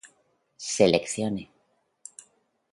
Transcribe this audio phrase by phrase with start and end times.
[0.57, 1.47] seleccione